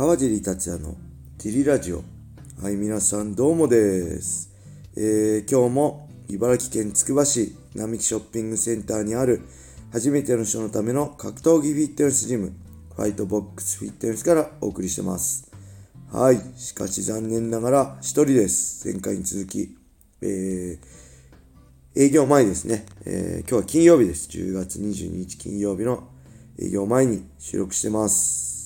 [0.00, 0.96] 川尻達也の
[1.36, 2.02] ティリラジオ。
[2.62, 4.50] はい、皆さんどうもです。
[4.96, 9.42] えー、今日も茨城県つくば市並木ショッピングセンターにある
[9.92, 12.54] 初めての人のための格闘技フィットネスジム、
[12.96, 15.52] ファイトボックスフィットネスからお送りしてます。
[16.10, 18.88] はい、しかし残念ながら一人です。
[18.88, 19.76] 前回に続き、
[20.22, 20.78] えー、
[21.94, 22.86] 営業前ですね。
[23.04, 24.30] えー、今日は金曜日です。
[24.30, 26.08] 10月22日金曜日の
[26.58, 28.59] 営業前に収録してます。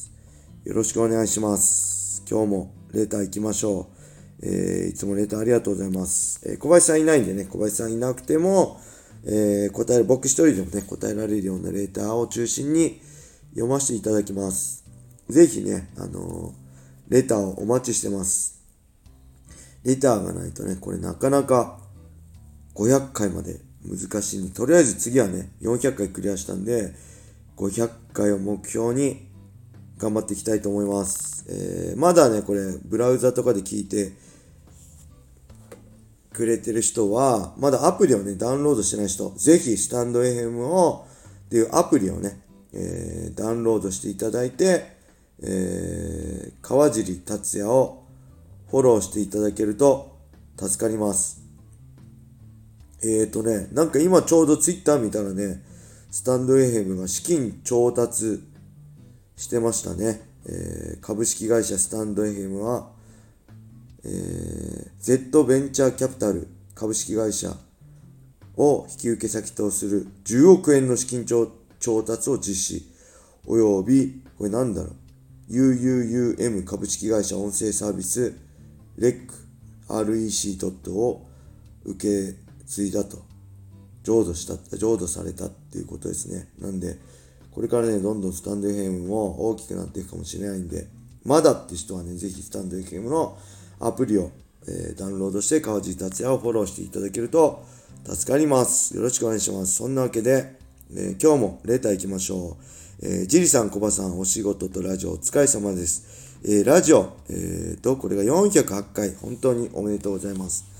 [0.64, 2.24] よろしくお願いします。
[2.26, 3.90] 今日もレター行きましょ
[4.42, 4.46] う。
[4.46, 6.40] えー、いつもレターありがとうございます。
[6.48, 8.80] えー、小林さんいないんでね、小林さんいなくても、
[9.26, 12.98] えー、答える、僕一人でもね、答えられるようなレターを中心に
[13.50, 14.86] 読ませていただきます。
[15.28, 16.54] ぜひね、あの
[17.10, 18.64] レターをお待ちしてます。
[19.84, 21.78] レターがないとね、これなかなか
[22.74, 26.94] 500回まで難しいんで、とりあえず次はね、400回クリアしたんで、
[27.58, 29.33] 500回を目標に
[29.98, 31.44] 頑張っていきたいと思います。
[31.48, 34.12] えー、まだね、これ、ブラウザとかで聞いて
[36.32, 41.06] くれてる人は、まだアプリをね、ダウンロードしてない人、ぜひ、スタンド FM を、
[41.46, 42.40] っていうアプリをね、
[42.72, 44.94] えー、ダウンロードしていただいて、
[45.42, 48.04] えー、川尻達也を
[48.70, 50.18] フォローしていただけると
[50.58, 51.42] 助かります。
[53.02, 55.62] えーとね、なんか今ちょうどツイッター見たらね、
[56.10, 58.42] スタンド FM が資金調達
[59.36, 60.20] してましたね。
[60.46, 62.90] えー、株式会社スタンド FM は、
[64.04, 67.56] えー、Z ベンチャーキャピタル株式会社
[68.56, 71.46] を引き受け先とする10億円の資金調
[72.02, 72.86] 達を実施、
[73.46, 78.34] および、これなんだろう、UUUM 株式会社音声サービス
[78.98, 79.44] REC
[79.88, 80.92] REC.
[80.92, 81.26] を
[81.84, 83.18] 受け継いだと。
[84.02, 86.48] 浄土した、浄土されたっていうことですね。
[86.58, 86.98] なんで、
[87.54, 90.88] これからね、どんどんスタンド FM も大きくなっていくかもしれないんで、
[91.24, 93.38] まだって人はね、ぜひスタンド FM の
[93.80, 94.30] アプリを、
[94.66, 97.64] えー、ダウンロードして、川地達也をフォローしていただけると
[98.04, 98.96] 助かります。
[98.96, 99.76] よろしくお願いします。
[99.76, 100.56] そんなわけで、
[100.92, 102.56] えー、今日もレター行きましょ
[103.00, 103.06] う。
[103.06, 106.40] えー、ジリさん、コバさん、お仕事とラジオお疲れ様です。
[106.44, 110.73] えー、ラジオ、えー、と、これが408回、本当におめでとうございます。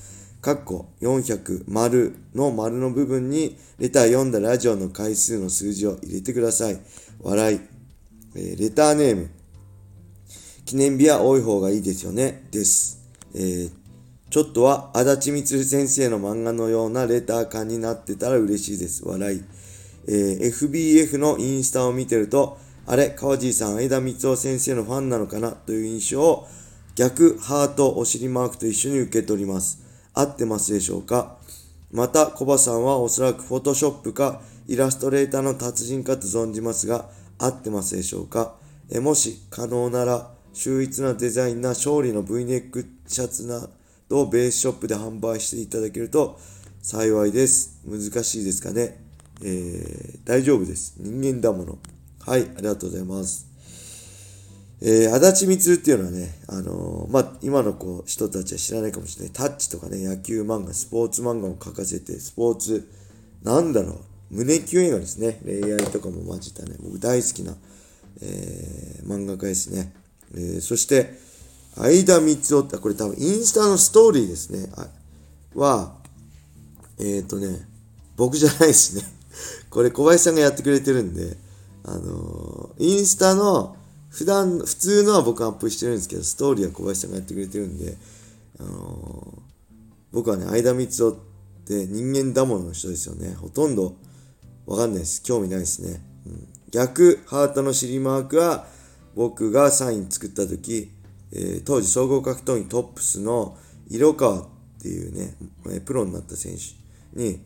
[0.45, 6.79] かっこ400丸の丸の部分にレター読んだラジオの回数の数字を入れてください。
[7.19, 7.59] 笑い。
[8.35, 9.31] えー、レターネーム。
[10.63, 12.47] 記念日は多い方がいいですよね。
[12.51, 12.99] です。
[13.33, 13.71] えー、
[14.29, 19.03] ちょっとは足立光先生の漫画のようなレター感になってたら嬉しいです。
[19.03, 19.43] 笑い。
[20.07, 25.53] えー、FBF のインスタを見てると、あれ、川尻さん、相田光夫先生のファンなのかな？
[25.53, 26.47] という印象を
[26.93, 29.83] 逆ハートお尻マークと一緒に受け取ります。
[30.15, 31.37] 合ってますでしょうか？
[31.91, 38.55] また、コバさんはおそらくフォトショップかイラストレーターの達人かと存じますが、合ってますでしょうか？
[38.89, 43.67] えもし可能なら、秀逸なデザインな勝利の V ネックシャツな
[44.07, 46.39] どをベースショップで販売していただけると
[46.81, 47.81] 幸いです。
[47.85, 49.03] 難しいですかね？
[49.43, 50.95] えー、大丈夫です。
[50.97, 51.77] 人間だもの。
[52.21, 53.44] はい、ありがとうございます。
[54.87, 59.33] えー、足立光っていうのはね、あのー、まあ、今の子、人たちは知らないかもしれない。
[59.33, 62.87] タッチとかね、野球漫画、スポーツ漫画を描かせて、スポーツ、
[63.41, 63.97] なんだろう、
[64.29, 65.39] 胸キュン映画ですね。
[65.43, 67.55] 恋愛とかも混じったね、僕大好きな、
[68.21, 69.91] えー、漫画家ですね。
[70.35, 71.17] えー、そして、
[71.75, 74.69] 相田光夫って、これ多分インスタのストーリーですね。
[75.55, 75.95] は、
[76.99, 77.67] えっ、ー、とね、
[78.17, 79.01] 僕じゃないですね。
[79.71, 81.37] これ小林さんがやってくれてるんで、
[81.83, 83.77] あのー、インスタの
[84.15, 87.97] 普段、普通のは僕アップしてるんですけど、ストーリーは小林さんがやってくれてるんで、
[88.57, 89.43] あの、
[90.13, 91.15] 僕はね、相田光夫っ
[91.67, 93.33] て人間だものの人ですよね。
[93.33, 93.97] ほとんど
[94.65, 95.21] わかんないです。
[95.21, 96.01] 興味ないですね。
[96.27, 98.67] うん、逆、ハートの尻マークは、
[99.15, 100.91] 僕がサイン作った時、
[101.33, 103.57] えー、当時総合格闘技トップスの
[103.89, 104.47] 色川っ
[104.81, 105.35] ていうね、
[105.81, 107.41] プロになった選手に、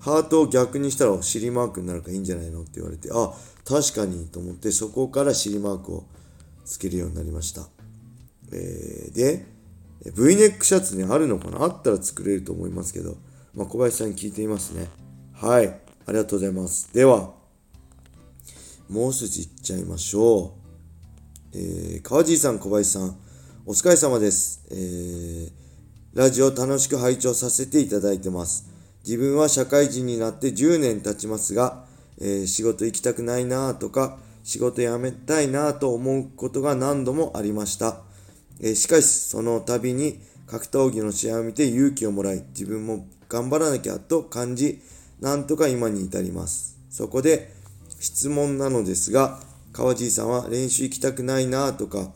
[0.00, 2.62] ハートを逆にしたら尻マークになるからいいんじゃないの？
[2.62, 3.32] って言われて、あ、
[3.64, 6.04] 確かにと思ってそこから尻マークを
[6.64, 7.68] つけるようになりました。
[8.52, 9.46] えー、で、
[10.16, 11.62] V ネックシャツね、あるのかな？
[11.62, 13.16] あったら作れると思いますけど、
[13.54, 14.88] まあ、小林さんに聞いてみますね。
[15.34, 15.66] はい。
[15.68, 16.92] ありがとうございます。
[16.94, 17.34] では、
[18.88, 20.54] もう筋いっちゃいましょ
[21.54, 21.58] う。
[21.58, 23.16] えー、川尻さん、小林さん、
[23.66, 24.64] お疲れ様です。
[24.70, 25.50] えー、
[26.14, 28.69] ラジオ楽しく拝聴させていただいてます。
[29.04, 31.84] 自分は社会人になって10年経ちますが、
[32.20, 38.02] えー、仕事行きたくないなとか、仕事辞めたいなと思うことが何度もありました。
[38.60, 44.80] えー、しかし、その度に格闘技の試合を見て勇気をもらい、自分も頑張らなきゃと感じ、
[45.20, 46.78] なんとか今に至ります。
[46.90, 47.54] そこで
[48.00, 49.40] 質問なのですが、
[49.72, 52.10] 川尻さんは練習行きたくないなとか、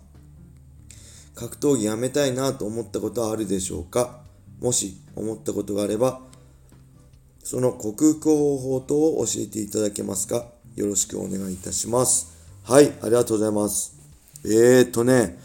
[1.35, 4.21] 格闘技やめたいなと思ったことはあるでしょうか？
[4.61, 6.21] もし思ったことがあれば、
[7.45, 10.47] その克服方法等を教えていただけますか？
[10.77, 12.35] よろしくお願いいたします。
[12.65, 13.95] はい、ありがとうございます。
[14.47, 15.39] えーとね、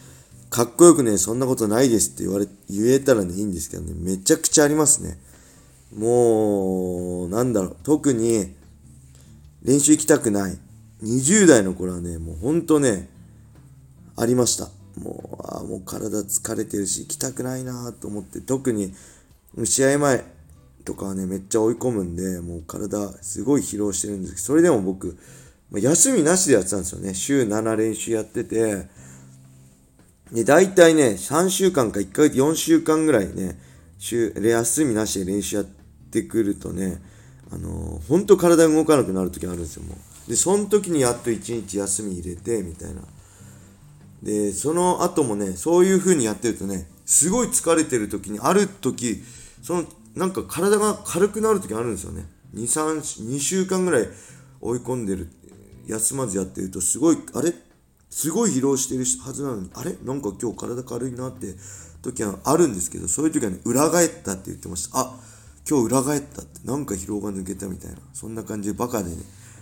[0.50, 5.20] かっこよくね、そんなことないですって言われ、言えたらね、いいんですけどね、めちゃくちゃありますね。
[5.94, 8.56] もう、なんだろう、特に、
[9.62, 10.58] 練習行きたくない。
[11.04, 13.10] 20代の頃はね、もうほんとね、
[14.16, 14.70] ありました。
[14.96, 18.94] もう、あもう体疲れてるし、行きたくないなと思って、特に、
[19.66, 20.39] 試合前
[20.90, 25.20] とかはね、めっちゃ追い込むんで、もう体、すごい疲労してるんですけど、それでも僕、
[25.72, 27.14] 休みなしでやってたんですよね。
[27.14, 28.88] 週7練習やってて、
[30.32, 33.60] で、大体ね、3週間か1ヶ月、4週間ぐらいね、
[34.00, 35.66] 週、休みなしで練習やっ
[36.10, 37.00] てくるとね、
[37.52, 40.30] あのー、ほんと体動かなくなる時あるんですよ、もう。
[40.30, 43.02] で、その時にやっと1日休み入れて、みたいな。
[44.24, 49.24] で、その後もね、そういう風にやってるとね、すごい疲れてる時に、ある時、
[49.62, 49.86] その、
[50.16, 52.26] なんか体が軽くなる時あるんですよね。
[52.54, 54.08] 2、3、2週間ぐらい
[54.62, 55.30] 追い込んでる、
[55.88, 57.54] 休まずやってると、すごい、あれ？
[58.10, 59.96] すごい疲労してるはずなのに、あれ？
[60.04, 61.56] なんか今日体軽いなって
[62.02, 65.00] 時はあるんですけど、そういう時はね、裏返ったって言ってました。
[65.00, 65.16] あ、
[65.70, 69.18] 今日裏返ったって、なんか疲労が抜けたみたいな、そんな感じでバカでね、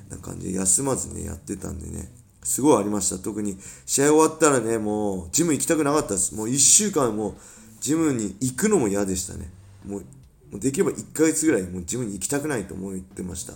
[0.10, 2.10] な感じで休まずね、やってたんでね、
[2.44, 3.18] すごいありました。
[3.18, 6.34] 特に試合終わったらね、もうジム行きたくなかったです。
[6.34, 7.34] もう1週間もう
[7.82, 9.52] ジムに行くのも嫌でしたね。
[9.86, 10.06] もう
[10.54, 13.54] できれば1ヶ月ぐらいもうジムに行きたくないと思ってました。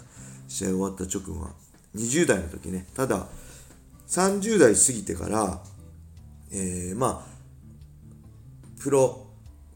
[0.47, 1.51] 試合終わった直後は。
[1.95, 2.85] 20代の時ね。
[2.95, 3.27] ただ、
[4.07, 5.63] 30代過ぎてから、
[6.51, 7.31] えー、まあ、
[8.81, 9.27] プロ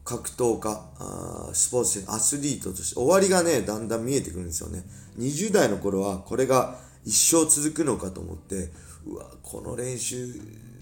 [0.04, 4.84] 格闘家、あスポーツアスリートとして終わりがね、だんだん見えてくるんですよね。
[5.18, 8.70] 20代の頃はこれが一生続くのかと思って、
[9.06, 10.28] うわ、この練習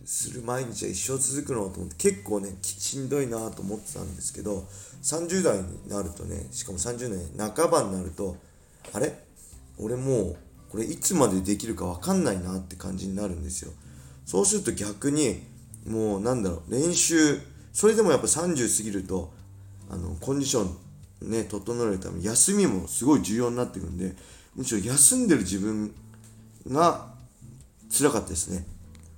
[0.05, 4.69] する毎日は一生続くのと思って結構ね、しんどいなと思ってたんですけど、
[5.05, 8.37] 30代になるとね、しかも30年半ばになると、
[8.93, 9.15] あれ？
[9.79, 10.37] 俺もう
[10.71, 13.73] これいつまでできるかわかんないなって感じになるんですよ。
[14.25, 15.43] そうすると逆に、
[15.87, 17.39] もうなんだろう、練習、
[17.73, 19.31] それでもやっぱ30過ぎると、
[19.91, 24.15] あの、コンディションね、整えるために休みもすごい重要になってくるんで、
[24.57, 25.95] むしろ休んでる自分
[26.69, 27.13] が
[27.91, 28.67] 辛かったですね。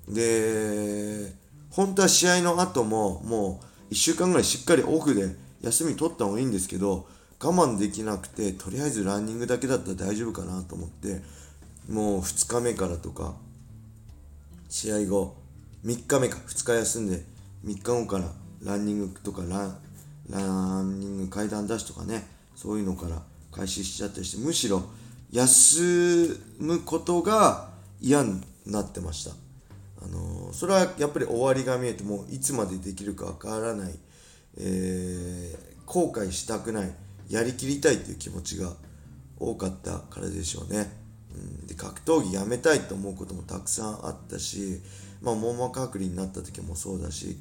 [0.09, 1.33] で、
[1.71, 3.61] 本当は試合の後もも
[3.91, 7.07] う1週間ぐらいしっかりオフで休み取った方がいいんですけど、
[7.39, 11.21] 我慢できなくて、とりあえずランニングだけだったら大丈夫かなと思って、
[11.89, 13.35] もう2日目からとか
[14.69, 15.37] 試合後
[15.85, 17.23] 3日目か2日休んで
[17.65, 18.25] 3日後から
[18.63, 22.27] ランニングとかランニング階段ダッシュとかね
[22.57, 23.23] そういうのから
[23.53, 24.83] 開始しちゃったりしてむしろ
[25.31, 27.69] 休むことが
[28.01, 29.31] 嫌になってました。
[30.03, 33.95] あのー、それはやっぱり終わりが見えてもいつまでできるかわからない、
[34.59, 36.91] えー、後悔したくない
[37.29, 38.73] やりきりたいっていう気持ちが
[39.39, 40.91] 多かったからでしょうね。
[41.35, 41.67] うん。
[41.67, 44.81] で格闘技やめたいと思うこともたくさんあったし、
[45.23, 47.37] まあ、網膜剥離になった時もそうだし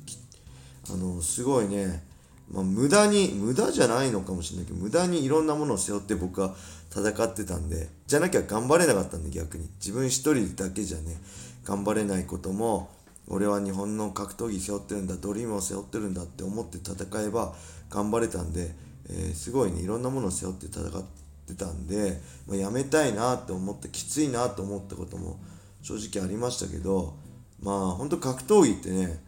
[0.91, 2.03] あのすごいね、
[2.49, 6.55] まあ、無駄に無駄じゃないのかもしれないけど無駄にいろんなものを背負って僕は
[6.91, 9.69] 戦ってたんでじゃなきゃ頑張れなかったんで逆に。
[9.79, 11.17] 自分一人だけじゃね
[11.63, 12.89] 頑張れないことも
[13.27, 17.55] 俺は日本の格闘技背負ってるんだドリームを背負ってるんだって思って戦えば
[17.89, 18.71] 頑張れたんで、
[19.09, 21.03] えー、すごいねいろんなものを背負って戦っ
[21.47, 25.39] てたんで、まあ、やめたいなって思ってきついなと思ったことも
[25.81, 27.15] 正直ありましたけど
[27.61, 29.19] まあ本当格闘技ってね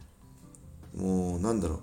[0.96, 1.80] もうなんだろう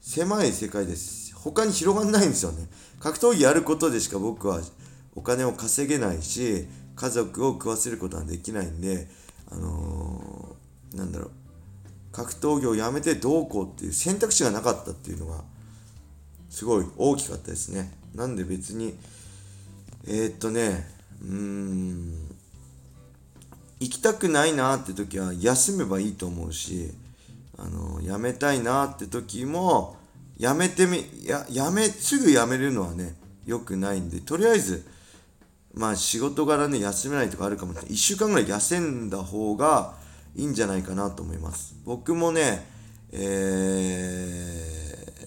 [0.00, 1.34] 狭い世界です。
[1.34, 2.68] 他に広がんないんですよね。
[3.00, 4.60] 格闘技やることでしか僕は
[5.14, 9.08] お金を稼げないし家族を食わせることはできないんで
[9.50, 10.03] あのー、
[10.94, 11.30] なんだろう
[12.12, 15.42] 格闘技をやめてどうこうっていう選択肢がなかったっていうのが
[16.48, 18.96] すごい大きかったですねなんで別に、
[20.06, 20.86] えー、っとね、
[21.20, 22.36] うーん、
[23.80, 26.92] 行きたくないなって時は休めばいいと思うし、
[27.58, 29.96] あの、辞めたいなって時も、
[30.38, 34.86] やめてみ、や、やめ、すぐ辞めるのはね、良くないんで、とりあえず、
[35.74, 37.90] まあ仕事柄ね、休めないとかあるかもしれない。
[37.90, 39.94] 1週間ぐらい休んだ方が
[40.36, 41.76] いいんじゃないかなと思います。
[41.84, 42.66] 僕もね、
[43.12, 43.18] え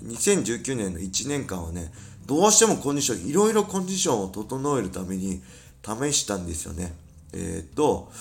[0.03, 1.91] ー、2019年の1年間はね、
[2.25, 5.41] どうしてもコンディション、いろいろコンディションを整えるために
[5.83, 6.93] 試したんですよね。
[7.33, 8.11] えっ、ー、と、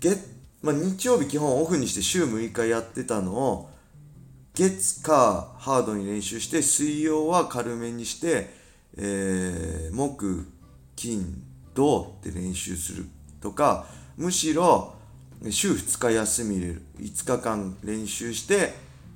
[0.00, 0.20] 月、
[0.62, 3.70] まあ、日曜日基本オフにして週6日やってたのを、
[4.54, 8.54] 月、火、ハードに練習して、水曜は軽めにして、
[8.96, 10.46] えー、木、
[10.94, 11.42] 金、
[11.74, 13.06] 土って練習する
[13.40, 14.93] とか、むしろ、
[15.50, 16.82] 週2日休み入れる。
[16.98, 18.74] 5日間練習して、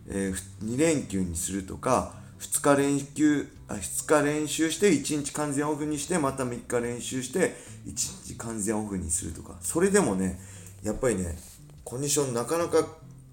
[0.08, 7.56] えー、2連休にするとか2日連休あ2日練習して1日完全オフにしてまた3日練習して
[7.86, 9.56] 1日完全オフにするとか。
[9.60, 10.40] それでもね
[10.82, 11.36] やっぱりね
[11.84, 12.86] コンディションなかなか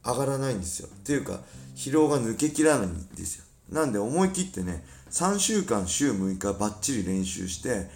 [0.03, 0.87] 上がらないんですよ。
[0.87, 1.39] っていうか
[1.75, 3.45] 疲労が抜けきらないんですよ。
[3.69, 7.89] なんで思い切ってね3週間週6日バッチリ練習して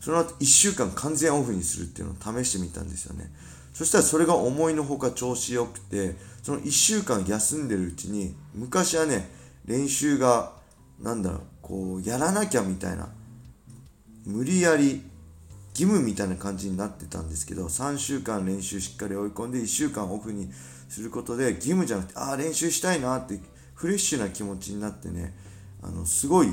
[0.00, 3.30] その後1週間完全オフにするっていうのを試してみたんですよね。
[3.78, 9.30] そしたらそれが思いのほか調子よくてその1週間休んでるうちに昔はね
[9.66, 10.50] 練習が
[11.00, 13.08] なんだろうこうやらなきゃみたいな
[14.26, 15.04] 無理やり
[15.70, 20.50] 義務みたいな感じになってたんですけど3週間練習しっかり追い込んで1週間オフに
[20.88, 23.38] することで義務じゃなくてああ練習したいなって
[23.76, 25.36] フレッシュな気持ちになってね
[25.84, 26.48] あのすごい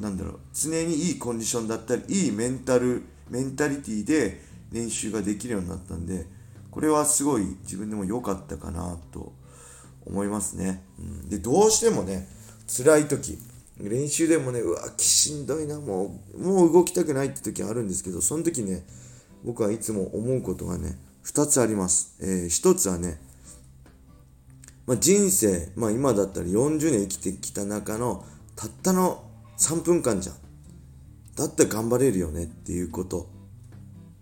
[0.00, 4.40] なんだろう常にいいコンディションだったりいいメンタルメンタリティーで
[4.72, 6.34] 練習ができるようになったんで
[6.76, 9.32] これはすごい自分でも良かったかなと
[10.04, 12.28] 思いますね、うん、でどうしてもね
[12.68, 13.38] 辛い時
[13.80, 18.84] 練習でもねうわしんどいなもうもう動きたくないって時あるんですけどその時ね
[19.42, 23.22] 僕はいつも思うことがね2つあります、えー、1つはね
[24.86, 28.22] まあ、人生、まあ、今だったら40年生きてきた中の
[28.54, 29.24] たったの
[29.56, 30.36] 3分間じゃん。
[31.36, 33.28] だって頑張れるよねっていうこと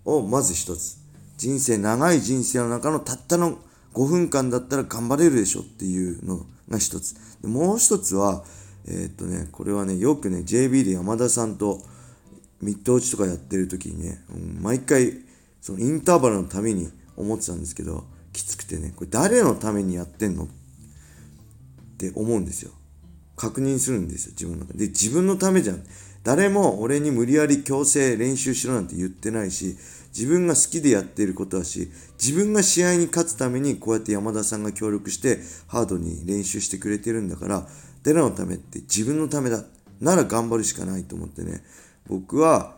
[0.07, 1.04] をまず一つ。
[1.45, 3.59] 人生、長い人生の中のたったの
[3.93, 7.15] 5分間だったら頑張れるでしょっていうのが一つ。
[7.43, 8.45] でもう一つは、
[8.87, 11.83] えー、っとね、これはね、よくね、JB で山田さんと
[12.63, 15.13] ミッド打ちとかやってる時にね、うん、毎回、
[15.61, 20.47] そのインターバルのために思ってたんですけど、きつくてね、これ誰のためにやってんのっ
[21.99, 22.73] て思うんですよ。
[23.37, 24.87] 確認するんですよ、自分の中で。
[24.87, 25.85] 自分のためじゃん。
[26.23, 29.77] 誰も俺に無理やり強制練習しろなんて言ってないし、
[30.15, 31.91] 自分が好きでやっていることだし、
[32.23, 37.67] 自分が試合に勝つためにこうやって山田さんが協力してハードに練習してくれてるんだから、
[38.05, 39.65] 誰のためって自分のためだ。
[40.01, 41.63] なら頑張るしかないと思ってね、
[42.07, 42.77] 僕は、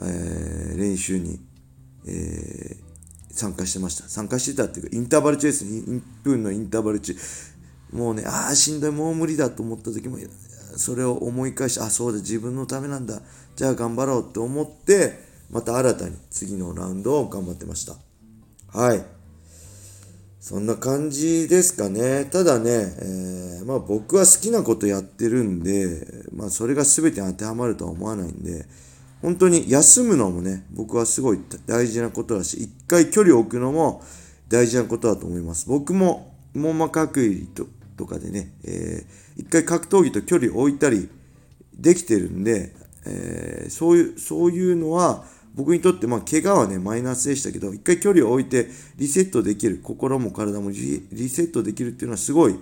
[0.00, 1.40] えー、練習に、
[2.06, 4.08] えー、参加してました。
[4.08, 5.80] 参加してたっていうか、インターバル中ですね。
[5.80, 7.16] 1分のインターバル中。
[7.92, 10.18] もうね、ああ、しんどい、もう無理だと思った時も、
[10.76, 13.22] それを思い返して、あ、そうだ、自分のためなんだ。
[13.56, 17.94] じゃあ頑張ろうって思って、また新たに次のラウンドを頑張ってました。
[18.78, 19.04] はい。
[20.40, 22.24] そんな感じですかね。
[22.24, 28.66] ただね、えー、まあ僕は好きなことやってるんで、まあそれが全て当てはまるとは思わないんで、
[29.22, 34.04] 本当に休むのもね、僕はすごい大事なことだし、一回距離を置くのも
[34.48, 35.66] 大事なことだと思います。
[35.68, 41.08] 僕も網膜剥離ととかでね、えー、一回格闘技と距離を置いたり
[41.74, 42.74] できてるんで、
[43.06, 45.24] えー、そういう、そういうのは、
[45.56, 52.56] 僕にとって、まあ、怪我はね、マイナスでしたけど、一回距離を置いてリセットできる、心も体もリセットできるっていうのはすごい、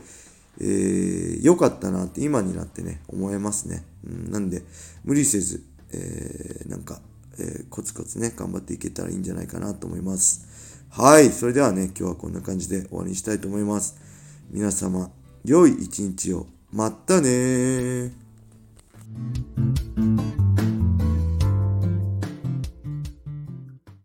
[0.61, 3.85] えー、良かったなって今になってね、思えますね。
[4.07, 4.63] うん、なんで、
[5.05, 7.01] 無理せず、えー、なんか、
[7.39, 10.47] えー、コツコツね、頑張っていけたらいいんじゃないかなと思います。
[10.91, 11.31] はい。
[11.31, 13.97] それではね、今日はこんな感じで終わりにしたいと思います。
[14.53, 15.11] 皆様、
[15.45, 16.47] 良い一日を。
[16.71, 18.13] まったね